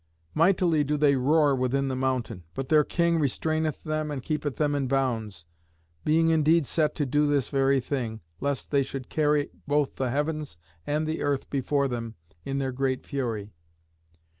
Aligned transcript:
Mightily 0.33 0.83
do 0.83 0.97
they 0.97 1.15
roar 1.15 1.55
within 1.55 1.87
the 1.87 1.95
mountain, 1.95 2.43
but 2.55 2.69
their 2.69 2.83
king 2.83 3.19
restraineth 3.19 3.83
them 3.83 4.09
and 4.09 4.23
keepeth 4.23 4.55
them 4.55 4.73
in 4.73 4.87
bounds, 4.87 5.45
being 6.03 6.29
indeed 6.29 6.65
set 6.65 6.95
to 6.95 7.05
do 7.05 7.27
this 7.27 7.49
very 7.49 7.79
thing, 7.79 8.19
lest 8.39 8.71
they 8.71 8.81
should 8.81 9.09
carry 9.09 9.51
both 9.67 9.97
the 9.97 10.09
heavens 10.09 10.57
and 10.87 11.05
the 11.05 11.21
earth 11.21 11.51
before 11.51 11.87
them 11.87 12.15
in 12.43 12.57
their 12.57 12.71
great 12.71 13.05
fury. 13.05 13.53